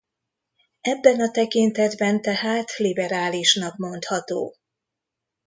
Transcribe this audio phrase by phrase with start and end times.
[0.81, 4.55] Ebben a tekintetben tehát liberálisnak mondható.